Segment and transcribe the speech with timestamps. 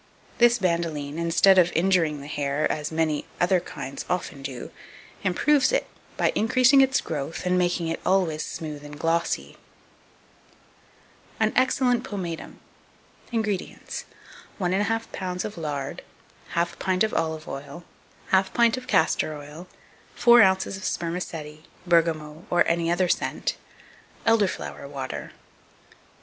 [0.39, 4.71] This bandoline, instead of injuring the hair, as many other kinds often do,
[5.23, 5.85] improves it,
[6.17, 9.57] by increasing its growth, and making it always smooth and glossy.
[11.39, 12.61] An excellent Pomatum.
[13.29, 13.33] 2256.
[13.33, 14.05] INGREDIENTS.
[14.57, 15.05] 1 1/2
[15.39, 15.45] lb.
[15.45, 16.01] of lard,
[16.53, 17.83] 1/2 pint of olive oil,
[18.31, 19.67] 1/2 pint of castor oil,
[20.15, 20.65] 4 oz.
[20.77, 23.55] of spermaceti, bergamot, or any other scent;
[24.25, 25.31] elder flower water.